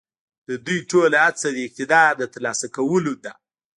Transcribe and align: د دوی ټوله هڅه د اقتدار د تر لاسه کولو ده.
د 0.47 0.49
دوی 0.65 0.79
ټوله 0.89 1.17
هڅه 1.25 1.47
د 1.53 1.57
اقتدار 1.67 2.11
د 2.17 2.23
تر 2.33 2.39
لاسه 2.45 2.67
کولو 2.75 3.13
ده. 3.23 3.33